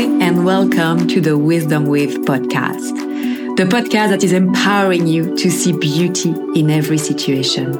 And 0.00 0.46
welcome 0.46 1.06
to 1.08 1.20
the 1.20 1.36
Wisdom 1.36 1.84
With 1.84 2.24
podcast, 2.24 3.56
the 3.58 3.64
podcast 3.64 4.08
that 4.08 4.24
is 4.24 4.32
empowering 4.32 5.06
you 5.06 5.36
to 5.36 5.50
see 5.50 5.72
beauty 5.72 6.30
in 6.58 6.70
every 6.70 6.96
situation. 6.96 7.72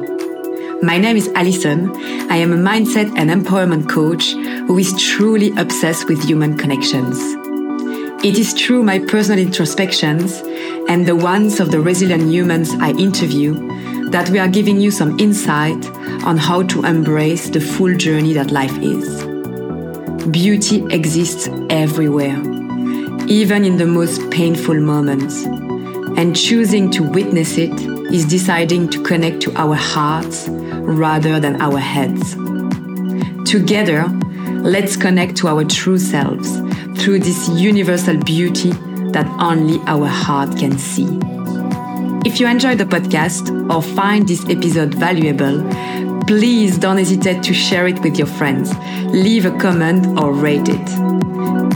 My 0.83 0.99
name 0.99 1.17
is 1.17 1.29
Alison. 1.29 1.89
I 2.29 2.35
am 2.35 2.53
a 2.53 2.57
mindset 2.57 3.11
and 3.17 3.31
empowerment 3.31 3.89
coach 3.89 4.33
who 4.67 4.77
is 4.77 4.93
truly 5.01 5.51
obsessed 5.57 6.07
with 6.07 6.23
human 6.23 6.59
connections. 6.59 7.17
It 8.23 8.37
is 8.37 8.53
through 8.53 8.83
my 8.83 8.99
personal 8.99 9.39
introspections 9.39 10.43
and 10.87 11.07
the 11.07 11.15
ones 11.15 11.59
of 11.59 11.71
the 11.71 11.79
resilient 11.79 12.31
humans 12.31 12.69
I 12.75 12.91
interview 12.91 13.53
that 14.11 14.29
we 14.29 14.37
are 14.37 14.47
giving 14.47 14.79
you 14.79 14.91
some 14.91 15.19
insight 15.19 15.83
on 16.23 16.37
how 16.37 16.61
to 16.67 16.85
embrace 16.85 17.49
the 17.49 17.61
full 17.61 17.97
journey 17.97 18.33
that 18.33 18.51
life 18.51 18.77
is. 18.77 19.30
Beauty 20.29 20.85
exists 20.91 21.49
everywhere, 21.71 22.37
even 23.27 23.65
in 23.65 23.77
the 23.77 23.87
most 23.87 24.29
painful 24.29 24.79
moments. 24.79 25.43
And 26.15 26.35
choosing 26.35 26.91
to 26.91 27.03
witness 27.03 27.57
it 27.57 27.71
is 28.13 28.25
deciding 28.25 28.89
to 28.89 29.01
connect 29.01 29.41
to 29.41 29.55
our 29.55 29.73
hearts 29.73 30.47
rather 30.49 31.39
than 31.39 31.59
our 31.59 31.79
heads. 31.79 32.35
Together, 33.49 34.05
let's 34.61 34.95
connect 34.95 35.37
to 35.37 35.47
our 35.47 35.65
true 35.65 35.97
selves 35.97 36.59
through 37.01 37.19
this 37.19 37.49
universal 37.49 38.17
beauty 38.17 38.71
that 39.13 39.25
only 39.39 39.79
our 39.87 40.07
heart 40.07 40.55
can 40.57 40.77
see. 40.77 41.07
If 42.23 42.39
you 42.39 42.47
enjoyed 42.47 42.77
the 42.77 42.85
podcast 42.85 43.73
or 43.73 43.81
find 43.81 44.27
this 44.27 44.47
episode 44.47 44.93
valuable, 44.93 45.67
please 46.31 46.77
don't 46.77 46.97
hesitate 46.97 47.43
to 47.43 47.53
share 47.53 47.89
it 47.89 47.99
with 48.03 48.17
your 48.17 48.25
friends. 48.25 48.73
Leave 49.07 49.45
a 49.45 49.51
comment 49.57 50.17
or 50.17 50.31
rate 50.31 50.69
it. 50.69 50.89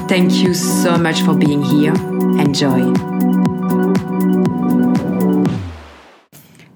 Thank 0.08 0.32
you 0.36 0.54
so 0.54 0.98
much 0.98 1.20
for 1.24 1.34
being 1.36 1.62
here. 1.62 1.94
Enjoy. 2.40 2.80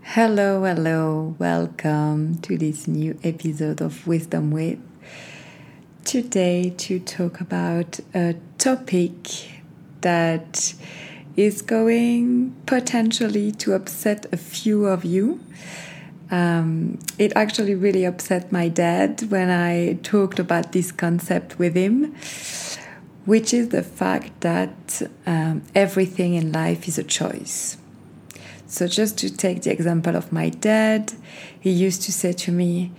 Hello, 0.04 0.66
hello. 0.66 1.38
Welcome 1.40 2.40
to 2.40 2.58
this 2.58 2.86
new 2.86 3.18
episode 3.24 3.80
of 3.80 4.06
Wisdom 4.06 4.52
With. 4.52 4.80
Today, 6.04 6.74
to 6.80 7.00
talk 7.00 7.40
about 7.40 8.02
a 8.14 8.36
topic 8.58 9.14
that 10.02 10.74
is 11.38 11.62
going 11.62 12.58
potentially 12.66 13.54
to 13.54 13.72
upset 13.72 14.26
a 14.34 14.38
few 14.38 14.86
of 14.86 15.06
you. 15.06 15.40
Um, 16.32 17.00
it 17.18 17.34
actually 17.36 17.76
really 17.76 18.06
upset 18.06 18.52
my 18.52 18.68
dad 18.68 19.24
when 19.30 19.50
I 19.50 20.00
talked 20.04 20.38
about 20.40 20.72
this 20.72 20.92
concept 20.92 21.58
with 21.58 21.76
him, 21.76 22.16
which 23.26 23.54
is 23.54 23.70
the 23.70 23.84
fact 23.84 24.42
that 24.42 25.02
um, 25.26 25.64
everything 25.74 26.36
in 26.36 26.52
life 26.52 26.88
is 26.88 26.98
a 26.98 27.04
choice. 27.04 27.78
So, 28.68 28.88
just 28.88 29.18
to 29.20 29.36
take 29.36 29.64
the 29.64 29.72
example 29.72 30.16
of 30.16 30.32
my 30.32 30.50
dad, 30.50 31.14
he 31.60 31.72
used 31.72 32.04
to 32.04 32.12
say 32.12 32.34
to 32.34 32.52
me, 32.52 32.92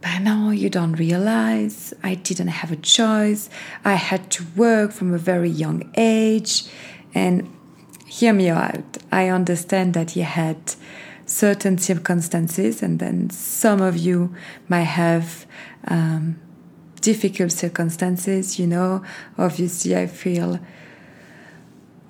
but 0.00 0.20
no, 0.20 0.50
you 0.50 0.70
don't 0.70 0.92
realize 0.92 1.94
I 2.02 2.14
didn't 2.14 2.48
have 2.48 2.70
a 2.70 2.76
choice. 2.76 3.48
I 3.84 3.94
had 3.94 4.30
to 4.32 4.44
work 4.54 4.92
from 4.92 5.14
a 5.14 5.18
very 5.18 5.48
young 5.48 5.90
age. 5.96 6.64
And 7.14 7.48
hear 8.06 8.32
me 8.32 8.48
out. 8.50 8.98
I 9.10 9.28
understand 9.28 9.94
that 9.94 10.12
he 10.12 10.20
had 10.20 10.74
certain 11.34 11.76
circumstances, 11.76 12.80
and 12.82 13.00
then 13.00 13.28
some 13.30 13.80
of 13.82 13.96
you 13.96 14.32
might 14.68 14.90
have 15.04 15.46
um, 15.88 16.36
difficult 17.00 17.50
circumstances. 17.50 18.58
You 18.58 18.68
know, 18.68 19.02
obviously, 19.36 19.96
I 19.96 20.06
feel 20.06 20.60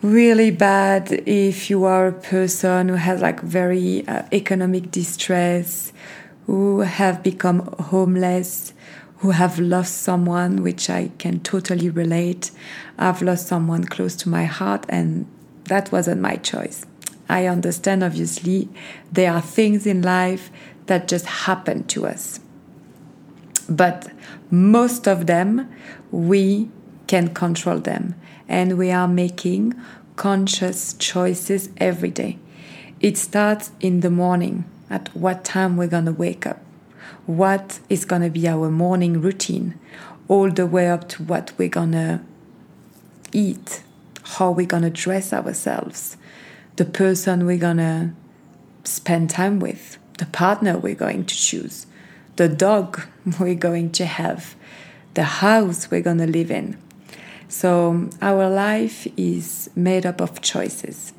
really 0.03 0.51
bad 0.51 1.11
if 1.27 1.71
you 1.71 1.85
are 1.85 2.09
a 2.09 2.13
person 2.13 2.91
who 2.91 2.97
has 2.97 3.23
like 3.23 3.41
very 3.41 4.07
uh, 4.07 4.25
economic 4.31 4.91
distress, 4.91 5.93
who 6.45 6.81
have 6.81 7.23
become 7.23 7.61
homeless, 7.81 8.75
who 9.19 9.31
have 9.31 9.59
lost 9.59 10.03
someone, 10.03 10.63
which 10.63 10.91
I 10.91 11.11
can 11.17 11.41
totally 11.41 11.89
relate. 11.89 12.51
I've 12.99 13.23
lost 13.23 13.47
someone 13.47 13.85
close 13.85 14.15
to 14.17 14.29
my 14.29 14.45
heart, 14.45 14.85
and 14.91 15.27
that 15.65 15.91
wasn't 15.91 16.21
my 16.21 16.37
choice. 16.37 16.85
I 17.29 17.47
understand, 17.47 18.05
obviously, 18.05 18.69
there 19.11 19.33
are 19.33 19.41
things 19.41 19.87
in 19.87 20.03
life 20.03 20.51
that 20.87 21.09
just 21.09 21.27
happen 21.27 21.85
to 21.85 22.07
us. 22.07 22.41
But 23.69 24.11
most 24.51 25.09
of 25.09 25.27
them, 25.27 25.73
we 26.11 26.69
can 27.07 27.33
control 27.33 27.79
them. 27.79 28.15
And 28.49 28.77
we 28.77 28.91
are 28.91 29.09
making 29.09 29.75
conscious 30.17 30.95
choices 30.95 31.71
every 31.79 32.11
day. 32.11 32.39
It 33.01 33.17
starts 33.17 33.73
in 33.81 34.01
the 34.01 34.11
morning 34.11 34.65
at 34.91 35.15
what 35.17 35.45
time 35.45 35.77
we're 35.77 35.89
going 35.89 36.05
to 36.05 36.13
wake 36.13 36.47
up, 36.47 36.61
what 37.27 37.81
is 37.89 38.05
going 38.05 38.23
to 38.23 38.31
be 38.31 38.47
our 38.47 38.71
morning 38.71 39.21
routine, 39.21 39.79
all 40.29 40.51
the 40.51 40.67
way 40.67 40.89
up 40.89 41.09
to 41.09 41.23
what 41.23 41.53
we're 41.59 41.69
going 41.69 41.93
to 41.93 42.21
eat, 43.33 43.83
how 44.23 44.51
we're 44.51 44.67
going 44.67 44.83
to 44.83 44.91
dress 44.91 45.33
ourselves, 45.33 46.17
the 46.77 46.85
person 46.85 47.47
we're 47.47 47.59
to 47.77 48.11
spend 48.85 49.31
time 49.31 49.61
with, 49.61 49.99
the 50.19 50.27
partner 50.27 50.79
we're 50.79 50.95
going 50.95 51.25
to 51.25 51.35
choose, 51.35 51.87
the 52.37 52.49
dog 52.49 53.03
we're 53.41 53.55
going 53.55 53.91
to 53.93 54.07
have, 54.07 54.55
the 55.15 55.25
house 55.25 55.91
we're 55.91 56.03
to 56.19 56.27
live 56.27 56.51
in. 56.51 56.77
So, 57.49 58.09
our 58.21 58.51
life 58.51 59.07
is 59.17 59.71
made 59.77 60.05
up 60.07 60.21
of 60.21 60.41
choices. 60.41 61.13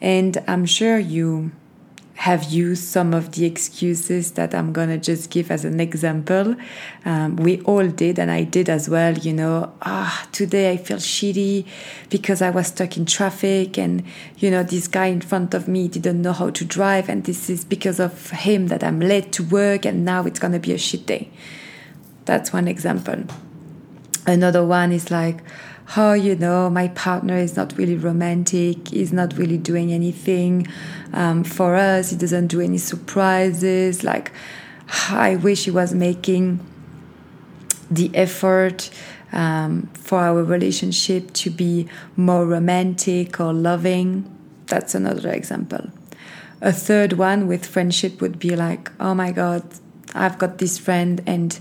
And 0.00 0.36
I'm 0.46 0.66
sure 0.66 0.98
you 0.98 1.52
have 2.16 2.44
used 2.44 2.82
some 2.82 3.12
of 3.12 3.32
the 3.32 3.44
excuses 3.44 4.32
that 4.32 4.54
I'm 4.54 4.72
to 4.88 4.96
just 4.96 5.30
give 5.30 5.50
as 5.50 5.64
an 5.66 5.80
example. 5.80 6.56
Um, 7.04 7.36
we 7.36 7.60
all 7.62 7.86
did, 7.86 8.18
and 8.18 8.30
I 8.30 8.42
did 8.42 8.70
as 8.70 8.88
well. 8.88 9.12
You 9.18 9.34
know, 9.34 9.72
ah, 9.82 10.26
today 10.32 10.72
I 10.72 10.78
feel 10.78 10.96
shitty 10.96 11.66
because 12.08 12.40
I 12.40 12.50
was 12.50 12.68
stuck 12.68 12.96
in 12.96 13.04
traffic, 13.04 13.78
and, 13.78 14.02
you 14.38 14.50
know, 14.50 14.62
this 14.62 14.88
guy 14.88 15.06
in 15.06 15.20
front 15.20 15.52
of 15.52 15.68
me 15.68 15.88
didn't 15.88 16.22
know 16.22 16.32
how 16.32 16.50
to 16.50 16.64
drive, 16.64 17.10
and 17.10 17.24
this 17.24 17.50
is 17.50 17.64
because 17.64 18.00
of 18.00 18.30
him 18.30 18.68
that 18.68 18.82
I'm 18.82 18.98
late 18.98 19.30
to 19.32 19.44
work, 19.44 19.84
and 19.84 20.04
now 20.04 20.24
it's 20.24 20.38
to 20.52 20.58
be 20.58 20.72
a 20.72 20.78
shit 20.78 21.06
day. 21.06 21.28
That's 22.24 22.52
one 22.52 22.66
example. 22.66 23.24
Another 24.26 24.64
one 24.66 24.90
is 24.90 25.10
like, 25.10 25.42
oh, 25.96 26.14
you 26.14 26.34
know, 26.36 26.70
my 26.70 26.88
partner 26.88 27.36
is 27.36 27.56
not 27.56 27.76
really 27.76 27.96
romantic, 27.96 28.88
he's 28.88 29.12
not 29.12 29.36
really 29.36 29.58
doing 29.58 29.92
anything 29.92 30.66
um, 31.12 31.44
for 31.44 31.74
us, 31.74 32.10
he 32.10 32.16
doesn't 32.16 32.48
do 32.48 32.60
any 32.60 32.78
surprises. 32.78 34.02
Like, 34.02 34.32
I 35.10 35.36
wish 35.36 35.64
he 35.64 35.70
was 35.70 35.94
making 35.94 36.60
the 37.90 38.10
effort 38.14 38.90
um, 39.32 39.88
for 39.94 40.20
our 40.20 40.42
relationship 40.42 41.32
to 41.34 41.50
be 41.50 41.88
more 42.16 42.46
romantic 42.46 43.40
or 43.40 43.52
loving. 43.52 44.32
That's 44.66 44.94
another 44.94 45.30
example. 45.30 45.90
A 46.60 46.72
third 46.72 47.14
one 47.14 47.46
with 47.46 47.66
friendship 47.66 48.20
would 48.20 48.38
be 48.38 48.56
like, 48.56 48.90
oh 48.98 49.14
my 49.14 49.30
God, 49.30 49.62
I've 50.14 50.38
got 50.38 50.58
this 50.58 50.78
friend 50.78 51.22
and 51.26 51.58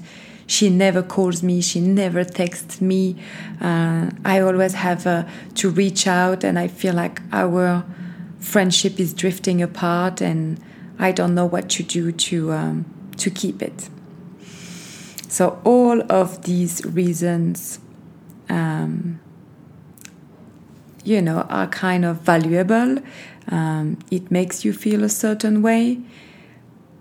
she 0.47 0.69
never 0.69 1.01
calls 1.01 1.41
me, 1.41 1.61
she 1.61 1.79
never 1.79 2.23
texts 2.23 2.81
me. 2.81 3.16
Uh, 3.59 4.11
I 4.23 4.39
always 4.39 4.73
have 4.73 5.07
uh, 5.07 5.25
to 5.56 5.69
reach 5.69 6.07
out, 6.07 6.44
and 6.44 6.59
I 6.59 6.67
feel 6.67 6.94
like 6.94 7.22
our 7.31 7.83
friendship 8.39 9.00
is 9.00 9.13
drifting 9.13 9.61
apart, 9.61 10.22
and 10.22 10.59
I 11.00 11.11
don't 11.11 11.34
know 11.34 11.45
what 11.45 11.69
to 11.72 11.84
do 11.84 12.11
to 12.11 12.53
um, 12.53 12.85
to 13.17 13.29
keep 13.29 13.61
it. 13.61 13.89
So 15.28 15.59
all 15.63 16.01
of 16.11 16.44
these 16.44 16.85
reasons, 16.85 17.79
um, 18.47 19.20
you 21.03 21.22
know, 21.22 21.41
are 21.49 21.67
kind 21.67 22.05
of 22.05 22.22
valuable. 22.22 22.99
Um, 23.49 23.99
it 24.09 24.31
makes 24.31 24.64
you 24.64 24.73
feel 24.73 25.03
a 25.03 25.09
certain 25.09 25.61
way. 25.61 25.99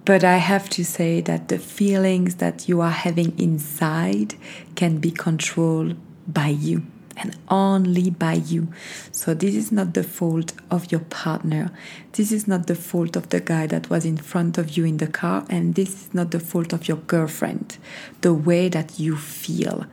But 0.04 0.22
I 0.22 0.36
have 0.36 0.68
to 0.70 0.84
say 0.84 1.22
that 1.22 1.48
the 1.48 1.58
feelings 1.58 2.36
that 2.36 2.68
you 2.68 2.80
are 2.82 2.90
having 2.90 3.38
inside 3.38 4.34
can 4.74 4.98
be 4.98 5.10
controlled 5.10 5.96
by 6.28 6.48
you 6.48 6.82
and 7.16 7.36
only 7.48 8.10
by 8.10 8.34
you. 8.34 8.68
So, 9.12 9.34
this 9.34 9.54
is 9.54 9.72
not 9.72 9.94
the 9.94 10.02
fault 10.02 10.52
of 10.70 10.90
your 10.90 11.00
partner. 11.00 11.70
This 12.12 12.32
is 12.32 12.46
not 12.46 12.66
the 12.66 12.74
fault 12.74 13.16
of 13.16 13.30
the 13.30 13.40
guy 13.40 13.66
that 13.68 13.88
was 13.88 14.04
in 14.04 14.16
front 14.16 14.58
of 14.58 14.76
you 14.76 14.84
in 14.84 14.98
the 14.98 15.06
car. 15.06 15.46
And 15.48 15.74
this 15.74 16.06
is 16.06 16.14
not 16.14 16.32
the 16.32 16.40
fault 16.40 16.72
of 16.72 16.88
your 16.88 16.98
girlfriend, 16.98 17.78
the 18.20 18.34
way 18.34 18.68
that 18.68 18.98
you 18.98 19.16
feel. 19.16 19.86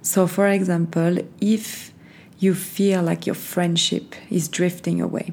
So, 0.00 0.26
for 0.26 0.48
example, 0.48 1.18
if 1.40 1.92
you 2.38 2.54
feel 2.54 3.02
like 3.02 3.26
your 3.26 3.34
friendship 3.34 4.14
is 4.30 4.48
drifting 4.48 5.00
away, 5.00 5.32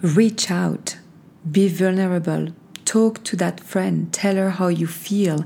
reach 0.00 0.50
out 0.50 0.97
be 1.50 1.68
vulnerable. 1.68 2.48
Talk 2.84 3.22
to 3.24 3.36
that 3.36 3.60
friend. 3.60 4.12
Tell 4.12 4.36
her 4.36 4.50
how 4.50 4.68
you 4.68 4.86
feel. 4.86 5.44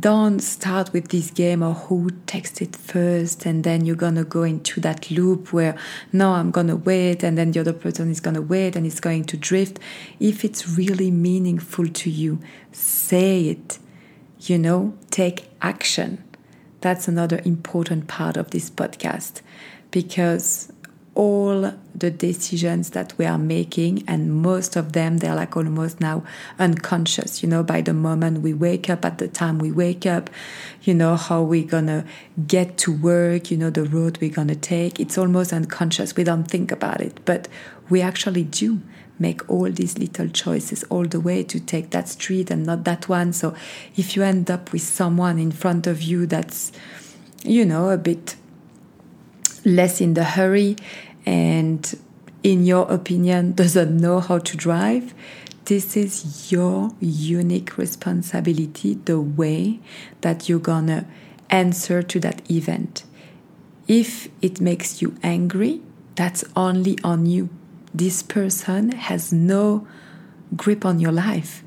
don't 0.00 0.40
start 0.40 0.92
with 0.92 1.08
this 1.08 1.30
game 1.30 1.62
of 1.62 1.76
who 1.84 2.08
texted 2.26 2.74
first 2.76 3.44
and 3.44 3.62
then 3.62 3.84
you're 3.84 3.96
gonna 3.96 4.24
go 4.24 4.42
into 4.42 4.80
that 4.80 5.10
loop 5.10 5.52
where 5.52 5.76
no 6.12 6.32
i'm 6.32 6.50
gonna 6.50 6.76
wait 6.76 7.22
and 7.22 7.36
then 7.36 7.50
the 7.50 7.60
other 7.60 7.72
person 7.72 8.10
is 8.10 8.20
gonna 8.20 8.40
wait 8.40 8.74
and 8.74 8.86
it's 8.86 9.00
going 9.00 9.22
to 9.24 9.36
drift 9.36 9.78
if 10.18 10.44
it's 10.44 10.68
really 10.78 11.10
meaningful 11.10 11.86
to 11.88 12.08
you 12.08 12.38
say 12.70 13.48
it 13.48 13.78
you 14.38 14.56
know 14.56 14.96
take 15.10 15.50
action 15.60 16.22
that's 16.80 17.06
another 17.06 17.42
important 17.44 18.06
part 18.08 18.36
of 18.36 18.50
this 18.50 18.70
podcast 18.70 19.42
because 19.90 20.72
all 21.14 21.72
the 21.94 22.10
decisions 22.10 22.90
that 22.90 23.12
we 23.18 23.26
are 23.26 23.38
making 23.38 24.02
and 24.08 24.34
most 24.34 24.76
of 24.76 24.92
them 24.92 25.18
they're 25.18 25.34
like 25.34 25.56
almost 25.56 26.00
now 26.00 26.24
unconscious 26.58 27.42
you 27.42 27.48
know 27.48 27.62
by 27.62 27.82
the 27.82 27.92
moment 27.92 28.40
we 28.40 28.54
wake 28.54 28.88
up 28.88 29.04
at 29.04 29.18
the 29.18 29.28
time 29.28 29.58
we 29.58 29.70
wake 29.70 30.06
up 30.06 30.30
you 30.82 30.94
know 30.94 31.14
how 31.14 31.42
we're 31.42 31.66
gonna 31.66 32.04
get 32.46 32.78
to 32.78 32.90
work 32.90 33.50
you 33.50 33.56
know 33.56 33.70
the 33.70 33.84
road 33.84 34.18
we're 34.20 34.30
gonna 34.30 34.54
take. 34.54 34.98
It's 34.98 35.18
almost 35.18 35.52
unconscious. 35.52 36.16
We 36.16 36.24
don't 36.24 36.44
think 36.44 36.72
about 36.72 37.00
it 37.00 37.20
but 37.24 37.48
we 37.88 38.00
actually 38.00 38.44
do 38.44 38.80
make 39.18 39.48
all 39.48 39.70
these 39.70 39.98
little 39.98 40.28
choices 40.28 40.82
all 40.84 41.06
the 41.06 41.20
way 41.20 41.44
to 41.44 41.60
take 41.60 41.90
that 41.90 42.08
street 42.08 42.50
and 42.50 42.66
not 42.66 42.84
that 42.84 43.08
one. 43.08 43.32
So 43.32 43.54
if 43.96 44.16
you 44.16 44.22
end 44.22 44.50
up 44.50 44.72
with 44.72 44.82
someone 44.82 45.38
in 45.38 45.52
front 45.52 45.86
of 45.86 46.02
you 46.02 46.26
that's 46.26 46.72
you 47.44 47.64
know 47.64 47.90
a 47.90 47.98
bit 47.98 48.36
less 49.64 50.00
in 50.00 50.14
the 50.14 50.24
hurry 50.24 50.76
and 51.26 51.98
in 52.42 52.64
your 52.64 52.90
opinion 52.90 53.52
doesn't 53.54 53.96
know 53.96 54.20
how 54.20 54.38
to 54.38 54.56
drive? 54.56 55.14
This 55.64 55.96
is 55.96 56.50
your 56.50 56.90
unique 57.00 57.78
responsibility 57.78 58.94
the 58.94 59.20
way 59.20 59.80
that 60.22 60.48
you're 60.48 60.58
gonna 60.58 61.06
answer 61.50 62.02
to 62.02 62.20
that 62.20 62.50
event. 62.50 63.04
If 63.86 64.28
it 64.40 64.60
makes 64.60 65.00
you 65.00 65.16
angry 65.22 65.82
that's 66.14 66.44
only 66.56 66.98
on 67.02 67.26
you. 67.26 67.48
This 67.94 68.22
person 68.22 68.92
has 68.92 69.32
no 69.32 69.86
grip 70.56 70.84
on 70.84 71.00
your 71.00 71.12
life 71.12 71.62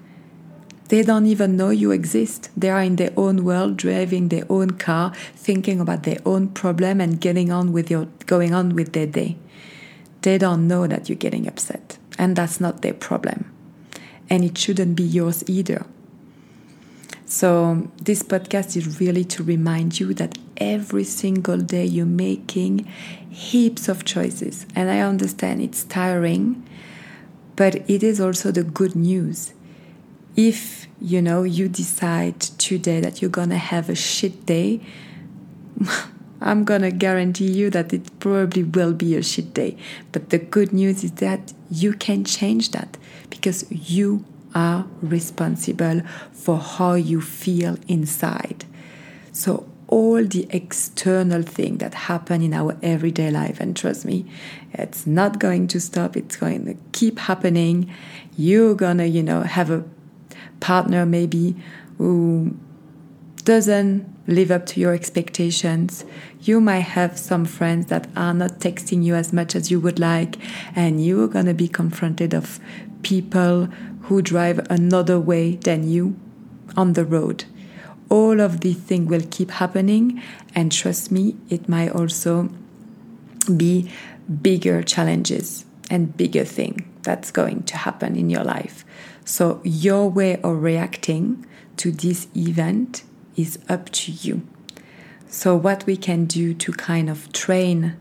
they 0.89 1.01
don't 1.01 1.25
even 1.25 1.57
know 1.57 1.71
you 1.71 1.91
exist. 1.91 2.49
They 2.55 2.69
are 2.69 2.81
in 2.81 2.97
their 2.97 3.11
own 3.17 3.43
world, 3.43 3.77
driving 3.77 4.29
their 4.29 4.45
own 4.49 4.71
car, 4.71 5.13
thinking 5.35 5.79
about 5.79 6.03
their 6.03 6.19
own 6.25 6.49
problem 6.49 7.01
and 7.01 7.19
getting 7.19 7.51
on 7.51 7.73
with 7.73 7.89
your 7.89 8.07
going 8.27 8.53
on 8.53 8.75
with 8.75 8.93
their 8.93 9.07
day. 9.07 9.37
They 10.21 10.37
don't 10.37 10.67
know 10.67 10.85
that 10.85 11.09
you're 11.09 11.17
getting 11.17 11.47
upset, 11.47 11.97
and 12.19 12.35
that's 12.35 12.59
not 12.59 12.81
their 12.81 12.93
problem. 12.93 13.51
And 14.29 14.43
it 14.43 14.57
shouldn't 14.57 14.95
be 14.95 15.03
yours 15.03 15.43
either. 15.47 15.85
So, 17.25 17.89
this 17.99 18.21
podcast 18.21 18.77
is 18.77 18.99
really 18.99 19.23
to 19.25 19.43
remind 19.43 19.99
you 19.99 20.13
that 20.13 20.37
every 20.57 21.03
single 21.03 21.57
day 21.57 21.85
you're 21.85 22.05
making 22.05 22.85
heaps 23.27 23.87
of 23.87 24.05
choices. 24.05 24.67
And 24.75 24.91
I 24.91 24.99
understand 24.99 25.61
it's 25.61 25.83
tiring, 25.83 26.63
but 27.55 27.75
it 27.89 28.03
is 28.03 28.21
also 28.21 28.51
the 28.51 28.63
good 28.63 28.95
news 28.95 29.54
if 30.35 30.87
you 31.01 31.21
know 31.21 31.43
you 31.43 31.67
decide 31.67 32.39
today 32.39 32.99
that 33.01 33.21
you're 33.21 33.31
gonna 33.31 33.57
have 33.57 33.89
a 33.89 33.95
shit 33.95 34.45
day 34.45 34.81
i'm 36.41 36.63
gonna 36.63 36.91
guarantee 36.91 37.51
you 37.51 37.69
that 37.69 37.93
it 37.93 38.19
probably 38.19 38.63
will 38.63 38.93
be 38.93 39.15
a 39.15 39.23
shit 39.23 39.53
day. 39.53 39.77
But 40.11 40.29
the 40.31 40.39
good 40.39 40.73
news 40.73 41.03
is 41.03 41.11
that 41.13 41.53
you 41.69 41.93
can 41.93 42.23
change 42.23 42.71
that 42.71 42.97
because 43.29 43.65
you 43.69 44.25
are 44.53 44.87
responsible 45.01 46.01
for 46.31 46.57
how 46.57 46.93
you 46.93 47.21
feel 47.21 47.77
inside. 47.87 48.65
So 49.31 49.67
all 49.87 50.23
the 50.23 50.47
external 50.49 51.43
things 51.43 51.77
that 51.79 51.93
happen 51.93 52.41
in 52.41 52.53
our 52.53 52.75
everyday 52.81 53.29
life 53.29 53.59
and 53.59 53.77
trust 53.77 54.03
me 54.03 54.25
it's 54.73 55.05
not 55.05 55.37
going 55.37 55.67
to 55.67 55.79
stop 55.79 56.17
it's 56.17 56.35
going 56.35 56.65
to 56.65 56.75
keep 56.91 57.19
happening. 57.19 57.91
You're 58.37 58.75
gonna 58.75 59.05
you 59.05 59.21
know 59.23 59.41
have 59.41 59.69
a 59.69 59.83
partner 60.59 61.05
maybe 61.05 61.55
who 61.97 62.55
doesn't 63.43 64.11
live 64.27 64.49
up 64.49 64.65
to 64.65 64.79
your 64.79 64.93
expectations. 64.93 66.03
You 66.41 66.59
might 66.59 66.79
have 66.79 67.17
some 67.17 67.45
friends 67.45 67.87
that 67.87 68.07
are 68.15 68.33
not 68.33 68.59
texting 68.59 69.03
you 69.03 69.15
as 69.15 69.31
much 69.31 69.55
as 69.55 69.69
you 69.69 69.79
would 69.79 69.99
like, 69.99 70.37
and 70.75 71.03
you're 71.03 71.27
gonna 71.27 71.53
be 71.53 71.67
confronted 71.67 72.33
of 72.33 72.59
people 73.03 73.65
who 74.01 74.21
drive 74.21 74.65
another 74.69 75.19
way 75.19 75.55
than 75.55 75.87
you 75.87 76.15
on 76.75 76.93
the 76.93 77.05
road. 77.05 77.45
All 78.09 78.39
of 78.39 78.61
these 78.61 78.77
things 78.77 79.09
will 79.09 79.25
keep 79.29 79.51
happening, 79.51 80.21
and 80.53 80.71
trust 80.71 81.11
me, 81.11 81.35
it 81.49 81.69
might 81.69 81.89
also 81.89 82.49
be 83.55 83.91
bigger 84.41 84.81
challenges 84.81 85.65
and 85.89 86.17
bigger 86.17 86.43
thing 86.43 86.91
that's 87.03 87.29
going 87.29 87.63
to 87.63 87.77
happen 87.77 88.15
in 88.15 88.29
your 88.29 88.43
life. 88.43 88.83
So, 89.25 89.59
your 89.63 90.09
way 90.09 90.39
of 90.41 90.61
reacting 90.61 91.45
to 91.77 91.91
this 91.91 92.27
event 92.37 93.03
is 93.35 93.59
up 93.67 93.89
to 93.89 94.11
you. 94.11 94.47
So, 95.27 95.55
what 95.55 95.85
we 95.85 95.97
can 95.97 96.25
do 96.25 96.53
to 96.53 96.71
kind 96.71 97.09
of 97.09 97.31
train 97.33 97.97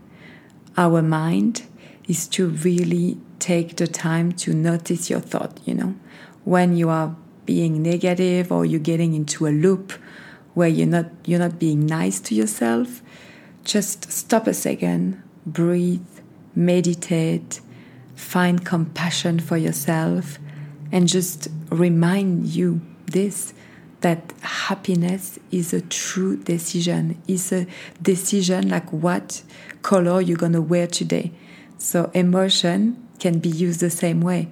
our 0.77 1.01
mind 1.01 1.63
is 2.07 2.27
to 2.27 2.47
really 2.47 3.17
take 3.39 3.75
the 3.75 3.87
time 3.87 4.31
to 4.33 4.53
notice 4.53 5.09
your 5.09 5.19
thought, 5.19 5.59
you 5.65 5.73
know, 5.73 5.95
when 6.43 6.77
you 6.77 6.89
are 6.89 7.15
being 7.45 7.81
negative 7.81 8.51
or 8.51 8.65
you're 8.65 8.79
getting 8.79 9.13
into 9.13 9.47
a 9.47 9.49
loop 9.49 9.93
where 10.53 10.67
you're 10.67 10.87
not 10.87 11.05
you're 11.25 11.39
not 11.39 11.59
being 11.59 11.85
nice 11.85 12.19
to 12.19 12.33
yourself 12.33 13.01
just 13.63 14.11
stop 14.11 14.47
a 14.47 14.53
second 14.53 15.21
breathe 15.45 16.07
meditate 16.55 17.61
find 18.15 18.65
compassion 18.65 19.39
for 19.39 19.57
yourself 19.57 20.39
and 20.95 21.09
just 21.09 21.49
remind 21.71 22.45
you 22.45 22.79
this 23.05 23.53
that 23.99 24.33
happiness 24.41 25.37
is 25.51 25.73
a 25.73 25.81
true 25.81 26.37
decision. 26.37 27.21
Is 27.27 27.51
a 27.51 27.67
decision 28.01 28.69
like 28.69 28.93
what 28.93 29.43
color 29.81 30.21
you're 30.21 30.37
going 30.37 30.53
to 30.53 30.61
wear 30.61 30.87
today. 30.87 31.33
So 31.77 32.09
emotion 32.13 33.05
can 33.19 33.39
be 33.39 33.49
used 33.49 33.81
the 33.81 33.89
same 33.89 34.21
way. 34.21 34.47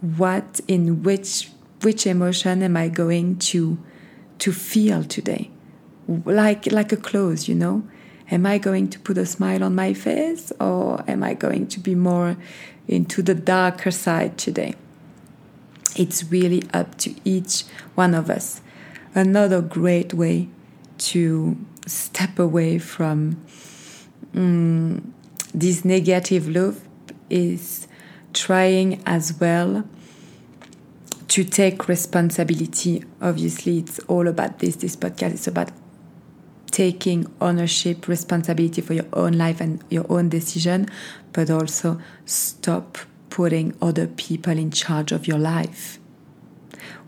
What 0.00 0.60
in 0.68 1.02
which 1.02 1.50
which 1.82 2.06
emotion 2.06 2.62
am 2.62 2.76
i 2.76 2.88
going 2.88 3.38
to 3.50 3.76
to 4.38 4.52
feel 4.52 5.02
today? 5.02 5.50
Like 6.06 6.70
like 6.70 6.92
a 6.92 6.96
clothes 6.96 7.48
you 7.48 7.56
know? 7.56 7.82
Am 8.30 8.46
i 8.46 8.58
going 8.58 8.88
to 8.90 8.98
put 9.00 9.18
a 9.18 9.26
smile 9.26 9.64
on 9.64 9.74
my 9.74 9.92
face 9.92 10.52
or 10.60 11.02
am 11.08 11.24
i 11.24 11.34
going 11.34 11.66
to 11.66 11.80
be 11.80 11.96
more 11.96 12.36
into 12.86 13.22
the 13.22 13.34
darker 13.34 13.90
side 13.90 14.38
today 14.38 14.76
it's 15.96 16.24
really 16.30 16.62
up 16.72 16.96
to 16.98 17.14
each 17.24 17.64
one 17.94 18.14
of 18.14 18.30
us. 18.30 18.60
Another 19.14 19.60
great 19.60 20.14
way 20.14 20.48
to 20.98 21.56
step 21.86 22.38
away 22.38 22.78
from 22.78 23.42
um, 24.34 25.12
this 25.52 25.84
negative 25.84 26.48
loop 26.48 26.80
is 27.28 27.88
trying 28.32 29.02
as 29.06 29.38
well 29.40 29.84
to 31.28 31.44
take 31.44 31.88
responsibility. 31.88 33.04
Obviously, 33.20 33.78
it's 33.78 33.98
all 34.00 34.28
about 34.28 34.58
this. 34.58 34.76
This 34.76 34.96
podcast 34.96 35.34
is 35.34 35.46
about 35.46 35.70
taking 36.70 37.26
ownership, 37.40 38.06
responsibility 38.08 38.80
for 38.80 38.94
your 38.94 39.06
own 39.12 39.32
life 39.32 39.60
and 39.60 39.82
your 39.90 40.06
own 40.10 40.28
decision, 40.28 40.88
but 41.32 41.50
also 41.50 42.00
stop 42.24 42.98
putting 43.30 43.76
other 43.80 44.06
people 44.06 44.58
in 44.58 44.70
charge 44.70 45.12
of 45.12 45.26
your 45.26 45.38
life. 45.38 45.98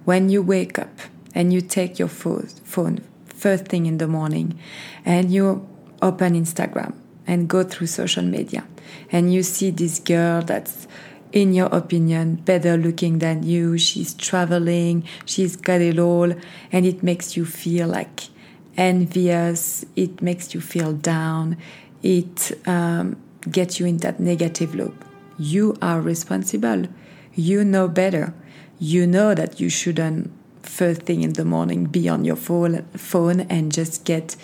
When 0.05 0.29
you 0.29 0.43
wake 0.43 0.79
up 0.79 1.00
and 1.35 1.52
you 1.52 1.61
take 1.61 1.99
your 1.99 2.09
phone 2.09 3.00
first 3.26 3.67
thing 3.67 3.87
in 3.87 3.99
the 3.99 4.07
morning 4.07 4.59
and 5.05 5.33
you 5.33 5.67
open 6.00 6.35
Instagram 6.35 6.95
and 7.26 7.49
go 7.49 7.62
through 7.64 7.88
social 7.88 8.23
media 8.23 8.64
and 9.11 9.33
you 9.33 9.43
see 9.43 9.71
this 9.71 9.99
girl 9.99 10.43
that's 10.43 10.87
in 11.33 11.52
your 11.52 11.67
opinion 11.69 12.37
better 12.37 12.76
looking 12.76 13.19
than 13.19 13.43
you 13.43 13.79
she's 13.79 14.14
traveling 14.14 15.02
she's 15.25 15.57
got 15.57 15.81
it 15.81 15.99
all 15.99 16.33
and 16.71 16.87
it 16.87 17.02
makes 17.02 17.37
you 17.37 17.45
feel 17.45 17.88
like 17.88 18.29
envious 18.76 19.85
it 19.97 20.21
makes 20.23 20.55
you 20.55 20.61
feel 20.61 20.93
down 20.93 21.57
it 22.02 22.52
um, 22.67 23.17
gets 23.50 23.81
you 23.81 23.87
in 23.87 23.97
that 23.99 24.21
negative 24.21 24.75
loop 24.75 25.05
you 25.39 25.77
are 25.81 26.01
responsible. 26.01 26.87
You 27.35 27.65
know 27.65 27.89
better. 27.89 28.35
You 28.79 29.07
know 29.07 29.35
that 29.35 29.61
you 29.61 29.69
shouldn't 29.69 30.31
first 30.62 31.03
thing 31.03 31.23
in 31.23 31.33
the 31.33 31.45
morning 31.45 31.87
be 31.87 32.09
on 32.09 32.25
your 32.25 32.37
phone, 32.37 33.41
and 33.51 33.73
just 33.73 34.05
get 34.05 34.37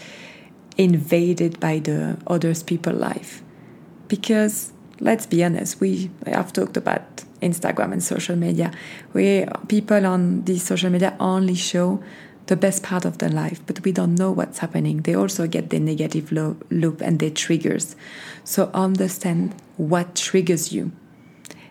invaded 0.76 1.59
by 1.61 1.78
the 1.78 2.18
others 2.26 2.62
people 2.62 2.92
life. 2.92 3.42
Because 4.09 4.73
let's 5.00 5.26
be 5.26 5.45
honest, 5.45 5.80
we 5.80 6.11
have 6.26 6.52
talked 6.52 6.76
about 6.76 7.25
Instagram 7.40 7.92
and 7.92 8.02
social 8.02 8.37
media. 8.37 8.73
We 9.12 9.47
people 9.68 10.07
on 10.07 10.45
these 10.45 10.64
social 10.64 10.90
media 10.90 11.16
only 11.21 11.54
show 11.54 12.02
the 12.49 12.57
best 12.57 12.83
part 12.83 13.05
of 13.05 13.19
their 13.19 13.28
life, 13.28 13.61
but 13.67 13.85
we 13.85 13.93
don't 13.93 14.14
know 14.14 14.31
what's 14.33 14.59
happening. 14.59 15.02
They 15.02 15.14
also 15.14 15.47
get 15.47 15.71
the 15.71 15.78
negative 15.78 16.33
lo- 16.33 16.57
loop 16.71 17.00
and 17.00 17.19
their 17.19 17.31
triggers. 17.31 17.95
So 18.43 18.71
understand 18.75 19.55
what 19.76 20.17
triggers 20.17 20.73
you. 20.73 20.93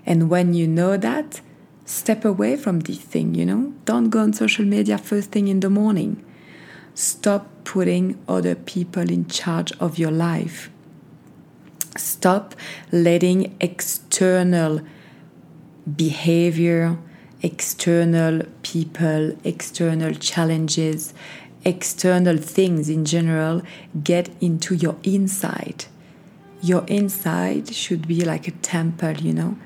And 0.05 0.29
when 0.29 0.53
you 0.53 0.67
know 0.67 0.96
that, 0.96 1.41
step 1.86 2.24
away 2.24 2.55
from 2.55 2.81
this 2.81 3.00
thing, 3.00 3.34
you 3.36 3.46
know? 3.46 3.74
Don't 3.86 4.10
go 4.10 4.19
on 4.19 4.34
social 4.34 4.65
media 4.65 4.98
first 4.98 5.31
thing 5.31 5.48
in 5.48 5.60
the 5.60 5.69
morning. 5.69 6.24
Stop 6.93 7.50
putting 7.63 8.17
other 8.27 8.55
people 8.55 9.10
in 9.12 9.27
charge 9.27 9.72
of 9.79 9.98
your 9.98 10.12
life. 10.12 10.69
Stop 11.98 12.53
letting 12.91 13.55
external 13.60 14.81
behavior, 15.96 16.98
external 17.41 18.44
people, 18.63 19.38
external 19.44 20.13
challenges, 20.13 21.13
external 21.63 22.38
things 22.38 22.89
in 22.89 23.06
general 23.06 23.62
get 24.03 24.29
into 24.41 24.75
your 24.75 24.96
inside. 25.03 25.86
Your 26.62 26.86
inside 26.88 27.74
should 27.74 28.08
be 28.08 28.22
like 28.22 28.48
a 28.48 28.51
temple, 28.51 29.17
you 29.17 29.34
know, 29.34 29.58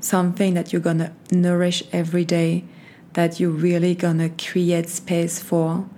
something 0.00 0.54
that 0.54 0.72
you're 0.72 0.82
gonna 0.82 1.12
nourish 1.32 1.82
every 1.92 2.24
day, 2.24 2.64
that 3.14 3.40
you're 3.40 3.50
really 3.50 3.94
gonna 3.94 4.30
create 4.30 4.88
space 4.88 5.40
for, 5.40 5.88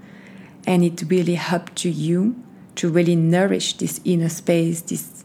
and 0.66 0.82
it 0.84 1.02
really 1.08 1.38
up 1.50 1.74
to 1.74 1.90
you 1.90 2.42
to 2.76 2.88
really 2.88 3.16
nourish 3.16 3.74
this 3.74 4.00
inner 4.04 4.28
space, 4.28 4.80
this 4.82 5.24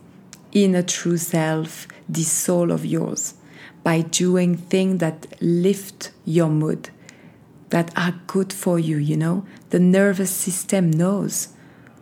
inner 0.52 0.84
true 0.84 1.18
self, 1.18 1.88
this 2.10 2.32
soul 2.32 2.72
of 2.72 2.86
yours 2.86 3.36
by 3.84 4.02
doing 4.02 4.56
things 4.56 5.00
that 5.00 5.28
lift 5.42 6.12
your 6.26 6.50
mood, 6.50 6.90
that 7.70 7.92
are 7.98 8.16
good 8.28 8.54
for 8.54 8.80
you, 8.80 8.98
you 8.98 9.18
know? 9.18 9.46
The 9.72 9.80
nervous 9.80 10.32
system 10.32 10.92
knows 10.92 11.50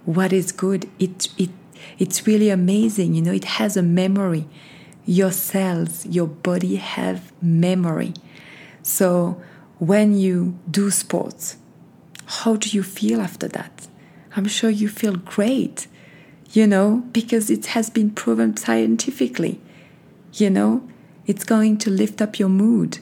what 0.06 0.34
is 0.34 0.52
good. 0.52 0.90
It, 1.00 1.30
it, 1.38 1.50
it's 1.98 2.28
really 2.28 2.50
amazing, 2.50 3.14
you 3.14 3.22
know? 3.22 3.32
It 3.32 3.46
has 3.46 3.78
a 3.78 3.82
memory. 3.82 4.48
Your 5.06 5.32
cells, 5.32 6.06
your 6.06 6.28
body 6.28 6.76
have 6.76 7.32
memory. 7.42 8.14
So 8.84 9.42
when 9.80 10.16
you 10.18 10.60
do 10.70 10.92
sports, 10.92 11.58
how 12.26 12.56
do 12.56 12.70
you 12.70 12.84
feel 12.84 13.20
after 13.20 13.48
that? 13.48 13.88
I'm 14.36 14.48
sure 14.48 14.70
you 14.70 14.88
feel 14.88 15.18
great, 15.18 15.88
you 16.52 16.68
know, 16.68 17.04
because 17.12 17.50
it 17.50 17.68
has 17.68 17.90
been 17.90 18.12
proven 18.12 18.56
scientifically. 18.56 19.60
You 20.34 20.50
know, 20.50 20.88
it's 21.32 21.46
going 21.46 21.78
to 21.78 21.90
lift 21.90 22.22
up 22.22 22.38
your 22.40 22.50
mood. 22.50 23.00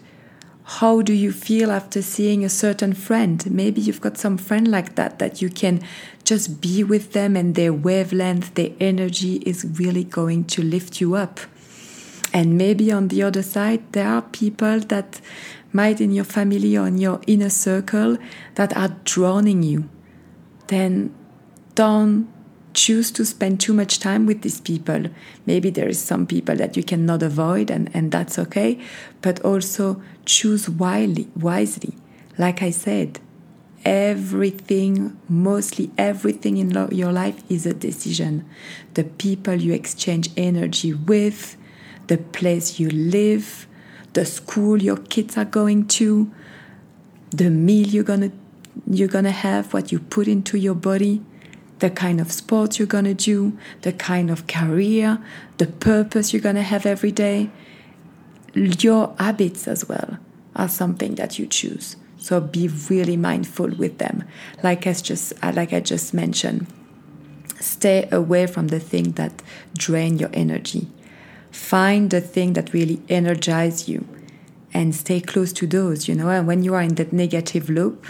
How 0.78 1.02
do 1.02 1.14
you 1.14 1.32
feel 1.32 1.72
after 1.72 2.00
seeing 2.04 2.46
a 2.46 2.50
certain 2.64 2.94
friend? 2.94 3.44
Maybe 3.50 3.82
you've 3.82 4.02
got 4.02 4.20
some 4.20 4.38
friend 4.38 4.68
like 4.68 4.94
that 4.94 5.18
that 5.18 5.42
you 5.42 5.50
can 5.50 5.82
just 6.24 6.62
be 6.62 6.84
with 6.84 7.14
them 7.14 7.36
and 7.36 7.56
their 7.56 7.74
wavelength, 7.74 8.54
their 8.54 8.70
energy 8.80 9.38
is 9.48 9.66
really 9.80 10.04
going 10.04 10.44
to 10.54 10.62
lift 10.62 11.02
you 11.02 11.16
up. 11.16 11.40
And 12.32 12.56
maybe 12.56 12.92
on 12.92 13.08
the 13.08 13.24
other 13.24 13.42
side, 13.42 13.82
there 13.94 14.08
are 14.08 14.22
people 14.22 14.80
that 14.82 15.20
might 15.74 16.00
in 16.00 16.12
your 16.12 16.30
family 16.38 16.78
or 16.78 16.86
in 16.86 17.00
your 17.00 17.22
inner 17.26 17.50
circle 17.50 18.20
that 18.54 18.78
are 18.78 18.96
drowning 19.06 19.64
you. 19.64 19.90
Then 20.68 21.16
don't 21.74 22.28
choose 22.74 23.12
to 23.12 23.26
spend 23.26 23.60
too 23.60 23.74
much 23.74 24.00
time 24.00 24.26
with 24.26 24.42
these 24.42 24.62
people. 24.62 25.06
Maybe 25.46 25.70
there 25.70 25.88
is 25.88 26.00
some 26.00 26.26
people 26.26 26.56
that 26.56 26.78
you 26.78 26.84
cannot 26.84 27.24
avoid, 27.24 27.70
and, 27.70 27.90
and 27.94 28.12
that's 28.12 28.38
okay. 28.40 28.80
But 29.22 29.40
also 29.42 30.02
choose 30.26 30.70
wisely, 30.70 31.28
wisely. 31.36 31.96
Like 32.38 32.62
I 32.62 32.70
said, 32.70 33.20
everything, 33.86 35.20
mostly 35.28 35.92
everything 35.98 36.58
in 36.58 36.74
lo- 36.74 36.90
your 36.92 37.12
life 37.12 37.44
is 37.50 37.66
a 37.66 37.74
decision. 37.74 38.46
The 38.94 39.04
people 39.04 39.56
you 39.56 39.74
exchange 39.74 40.30
energy 40.38 40.94
with, 40.94 41.58
the 42.08 42.18
place 42.18 42.80
you 42.80 42.90
live, 42.90 43.68
the 44.14 44.26
school 44.26 44.82
your 44.82 44.98
kids 44.98 45.38
are 45.38 45.46
going 45.46 45.88
to, 45.88 46.32
the 47.32 47.50
meal 47.50 47.88
you're 47.88 48.04
gonna 48.04 48.32
you're 48.90 49.08
gonna 49.08 49.32
have, 49.32 49.74
what 49.74 49.92
you 49.92 50.00
put 50.00 50.28
into 50.28 50.58
your 50.58 50.74
body 50.74 51.22
the 51.80 51.90
kind 51.90 52.20
of 52.20 52.32
sports 52.32 52.78
you're 52.78 52.88
going 52.88 53.06
to 53.06 53.14
do, 53.14 53.58
the 53.82 53.94
kind 53.94 54.30
of 54.30 54.48
career, 54.48 55.22
the 55.58 55.68
purpose 55.68 56.34
you're 56.34 56.42
going 56.42 56.56
to 56.56 56.62
have 56.62 56.86
every 56.86 57.12
day. 57.12 57.50
Your 58.54 59.16
habits 59.20 59.68
as 59.68 59.88
well 59.88 60.18
are 60.56 60.70
something 60.70 61.16
that 61.16 61.40
you 61.40 61.48
choose. 61.48 61.96
So 62.18 62.42
be 62.42 62.68
really 62.90 63.16
mindful 63.16 63.70
with 63.70 63.98
them. 63.98 64.24
Like 64.62 64.86
I 64.86 64.94
just 64.94 65.34
uh, 65.42 65.54
like 65.56 65.72
I 65.72 65.80
just 65.80 66.14
mentioned, 66.14 66.68
stay 67.60 68.10
away 68.12 68.46
from 68.46 68.68
the 68.68 68.80
thing 68.80 69.12
that 69.14 69.42
drain 69.78 70.20
your 70.20 70.30
energy. 70.34 70.88
Find 71.52 72.10
the 72.10 72.22
thing 72.22 72.54
that 72.54 72.74
really 72.74 73.02
energize 73.10 73.88
you 73.88 74.06
and 74.74 74.94
stay 74.94 75.20
close 75.22 75.54
to 75.54 75.66
those, 75.66 76.08
you 76.08 76.16
know. 76.16 76.30
And 76.30 76.46
when 76.46 76.64
you 76.64 76.76
are 76.76 76.82
in 76.82 76.96
that 76.96 77.14
negative 77.14 77.70
loop, 77.70 78.06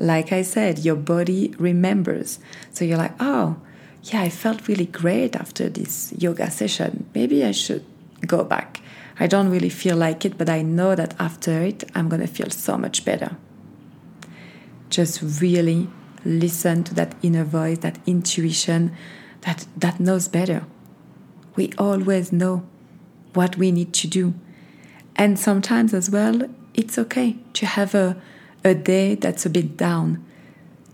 like 0.00 0.32
I 0.32 0.42
said, 0.42 0.78
your 0.78 0.96
body 0.96 1.54
remembers. 1.58 2.38
So 2.72 2.84
you're 2.84 2.96
like, 2.96 3.14
oh, 3.20 3.56
yeah, 4.04 4.22
I 4.22 4.30
felt 4.30 4.66
really 4.66 4.86
great 4.86 5.36
after 5.36 5.68
this 5.68 6.12
yoga 6.16 6.50
session. 6.50 7.08
Maybe 7.14 7.44
I 7.44 7.52
should 7.52 7.84
go 8.26 8.42
back. 8.42 8.80
I 9.18 9.26
don't 9.26 9.50
really 9.50 9.68
feel 9.68 9.96
like 9.96 10.24
it, 10.24 10.38
but 10.38 10.48
I 10.48 10.62
know 10.62 10.94
that 10.94 11.14
after 11.20 11.60
it, 11.60 11.84
I'm 11.94 12.08
going 12.08 12.22
to 12.22 12.26
feel 12.26 12.48
so 12.48 12.78
much 12.78 13.04
better. 13.04 13.36
Just 14.88 15.20
really 15.42 15.88
listen 16.24 16.82
to 16.84 16.94
that 16.94 17.14
inner 17.22 17.44
voice, 17.44 17.78
that 17.78 17.98
intuition 18.06 18.96
that, 19.42 19.66
that 19.76 20.00
knows 20.00 20.28
better. 20.28 20.64
We 21.56 21.72
always 21.76 22.32
know 22.32 22.66
what 23.34 23.58
we 23.58 23.70
need 23.70 23.92
to 23.94 24.06
do. 24.06 24.32
And 25.14 25.38
sometimes 25.38 25.92
as 25.92 26.08
well, 26.08 26.48
it's 26.72 26.96
okay 26.96 27.36
to 27.52 27.66
have 27.66 27.94
a 27.94 28.16
a 28.64 28.74
day 28.74 29.14
that's 29.14 29.46
a 29.46 29.50
bit 29.50 29.76
down. 29.76 30.24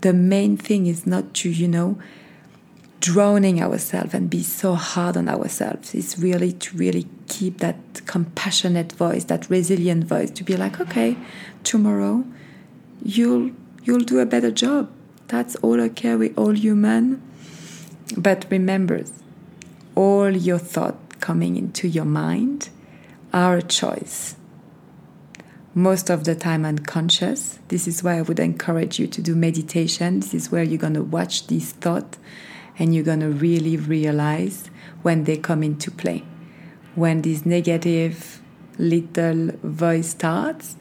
The 0.01 0.13
main 0.13 0.57
thing 0.57 0.85
is 0.85 1.05
not 1.05 1.33
to, 1.35 1.49
you 1.49 1.67
know, 1.67 1.97
drowning 2.99 3.61
ourselves 3.61 4.13
and 4.13 4.29
be 4.29 4.43
so 4.43 4.73
hard 4.75 5.17
on 5.17 5.29
ourselves. 5.29 5.93
It's 5.93 6.17
really 6.17 6.51
to 6.53 6.77
really 6.77 7.07
keep 7.27 7.59
that 7.59 7.77
compassionate 8.05 8.91
voice, 8.93 9.25
that 9.25 9.49
resilient 9.49 10.05
voice, 10.05 10.31
to 10.31 10.43
be 10.43 10.55
like, 10.55 10.79
okay, 10.79 11.17
tomorrow 11.63 12.25
you'll 13.03 13.51
you'll 13.83 13.99
do 13.99 14.19
a 14.19 14.25
better 14.25 14.51
job. 14.51 14.89
That's 15.27 15.55
all 15.57 15.79
okay. 15.81 16.15
We're 16.15 16.33
all 16.33 16.55
human. 16.55 17.21
But 18.15 18.45
remember, 18.49 19.03
all 19.95 20.29
your 20.29 20.59
thoughts 20.59 21.15
coming 21.19 21.57
into 21.57 21.87
your 21.87 22.05
mind 22.05 22.69
are 23.33 23.57
a 23.57 23.61
choice 23.61 24.35
most 25.77 26.09
of 26.09 26.23
the 26.23 26.33
time 26.33 26.65
unconscious. 26.65 27.59
This 27.67 27.87
is 27.87 28.01
why 28.01 28.17
I 28.17 28.23
would 28.23 28.39
encourage 28.39 28.97
you 28.97 29.05
to 29.05 29.21
do 29.21 29.35
meditation. 29.35 30.21
This 30.21 30.33
is 30.33 30.51
where 30.51 30.63
you're 30.63 30.79
going 30.79 30.95
to 30.95 31.03
watch 31.03 31.45
these 31.45 31.71
thoughts 31.73 32.17
and 32.79 32.95
you're 32.95 33.03
going 33.03 33.19
to 33.19 33.29
really 33.29 33.77
realize 33.77 34.71
when 35.03 35.25
they 35.25 35.37
come 35.37 35.61
into 35.61 35.91
play. 35.91 36.23
When 36.95 37.21
this 37.21 37.45
negative 37.45 38.41
little 38.79 39.51
voice 39.61 40.09
starts, 40.09 40.77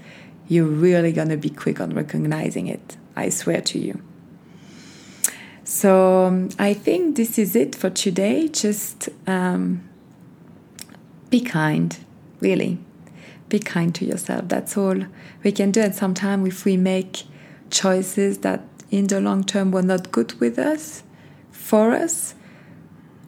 you're 0.48 0.64
really 0.64 1.12
going 1.12 1.28
to 1.28 1.36
be 1.36 1.50
quick 1.50 1.78
on 1.78 1.92
recognizing 1.92 2.66
it. 2.66 2.96
I 3.14 3.28
swear 3.28 3.60
to 3.60 3.78
you. 3.78 4.00
So 5.62 6.24
um, 6.24 6.48
I 6.58 6.72
think 6.72 7.16
this 7.16 7.38
is 7.38 7.54
it 7.54 7.74
for 7.74 7.90
today. 7.90 8.48
Just 8.48 9.10
um, 9.26 9.86
be 11.28 11.42
kind, 11.42 11.98
really 12.40 12.78
be 13.48 13.58
kind 13.58 13.94
to 13.94 14.04
yourself. 14.04 14.48
That's 14.48 14.76
all 14.76 15.06
we 15.42 15.52
can 15.52 15.70
do. 15.70 15.80
And 15.80 15.94
sometimes, 15.94 16.48
if 16.48 16.64
we 16.64 16.76
make 16.76 17.24
choices 17.70 18.38
that 18.38 18.62
in 18.90 19.06
the 19.06 19.20
long 19.20 19.44
term 19.44 19.70
were 19.70 19.82
not 19.82 20.12
good 20.12 20.38
with 20.40 20.58
us, 20.58 21.02
for 21.50 21.92
us, 21.92 22.34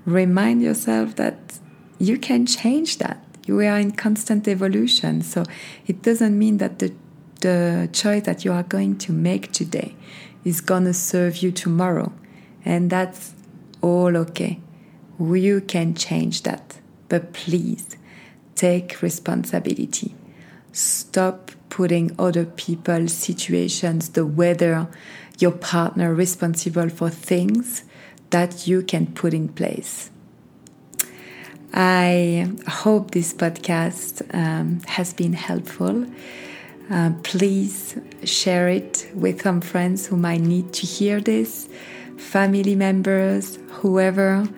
remind 0.05 0.63
yourself 0.63 1.17
that 1.17 1.59
you 1.99 2.19
can 2.19 2.47
change 2.47 2.99
that. 2.99 3.23
You 3.47 3.61
are 3.61 3.79
in 3.79 3.93
constant 3.93 4.47
evolution. 4.47 5.23
So 5.23 5.45
it 5.87 6.03
doesn't 6.03 6.39
mean 6.39 6.59
that 6.59 6.79
the, 6.79 6.95
the 7.41 7.89
choice 7.93 8.25
that 8.25 8.45
you 8.45 8.53
are 8.53 8.63
going 8.63 8.99
to 8.99 9.13
make 9.13 9.53
today 9.53 9.97
is 10.45 10.61
going 10.61 10.85
to 10.85 10.95
serve 10.95 11.39
you 11.39 11.51
tomorrow. 11.51 12.13
And 12.65 12.91
that's 12.91 13.33
all 13.81 14.17
okay. 14.17 14.61
You 15.19 15.61
can 15.63 15.95
change 15.95 16.43
that. 16.43 16.79
But 17.09 17.33
please 17.33 17.97
take 18.59 19.01
responsibility. 19.03 20.15
Stop 20.73 21.53
putting 21.71 22.15
other 22.19 22.45
people, 22.45 23.09
situations, 23.09 24.11
the 24.11 24.27
weather, 24.27 24.89
your 25.39 25.53
partner 25.53 26.13
responsible 26.13 26.89
for 26.89 27.09
things 27.09 27.85
that 28.31 28.67
you 28.67 28.83
can 28.83 29.07
put 29.07 29.33
in 29.33 29.49
place. 29.49 30.11
I 31.73 32.51
hope 32.67 33.13
this 33.13 33.33
podcast 33.33 34.23
um, 34.35 34.81
has 34.87 35.13
been 35.13 35.35
helpful. 35.35 36.07
Uh, 36.91 37.13
please 37.23 37.97
share 38.25 38.69
it 38.69 39.09
with 39.15 39.43
some 39.43 39.61
friends 39.61 40.07
who 40.07 40.17
might 40.17 40.41
need 40.41 40.73
to 40.73 40.87
hear 40.87 41.21
this, 41.21 41.69
family 42.17 42.75
members, 42.75 43.59
whoever. 43.69 44.49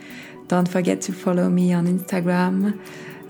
Don't 0.48 0.68
forget 0.68 1.00
to 1.02 1.12
follow 1.12 1.48
me 1.48 1.72
on 1.72 1.86
Instagram, 1.86 2.78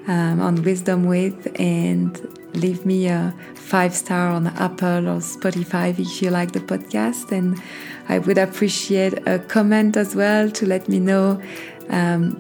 um, 0.07 0.41
on 0.41 0.63
Wisdom 0.63 1.05
With, 1.05 1.53
and 1.59 2.21
leave 2.55 2.85
me 2.85 3.09
a 3.09 3.35
five 3.55 3.95
star 3.95 4.29
on 4.29 4.49
Apple 4.49 5.09
or 5.09 5.21
Spotify 5.21 5.97
if 5.99 6.23
you 6.23 6.31
like 6.31 6.53
the 6.53 6.61
podcast. 6.61 7.33
And 7.33 7.61
I 8.09 8.19
would 8.19 8.39
appreciate 8.39 9.27
a 9.27 9.39
comment 9.39 9.97
as 9.97 10.15
well 10.15 10.51
to 10.51 10.67
let 10.67 10.89
me 10.89 10.99
know 10.99 11.41
um, 11.91 12.33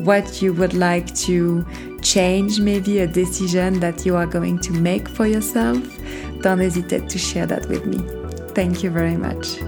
what 0.00 0.40
you 0.40 0.52
would 0.54 0.74
like 0.74 1.14
to 1.16 1.66
change, 2.02 2.60
maybe 2.60 3.00
a 3.00 3.06
decision 3.06 3.80
that 3.80 4.06
you 4.06 4.16
are 4.16 4.26
going 4.26 4.58
to 4.60 4.72
make 4.72 5.08
for 5.08 5.26
yourself. 5.26 5.78
Don't 6.40 6.60
hesitate 6.60 7.08
to 7.08 7.18
share 7.18 7.46
that 7.46 7.68
with 7.68 7.84
me. 7.84 7.98
Thank 8.54 8.82
you 8.82 8.90
very 8.90 9.16
much. 9.16 9.58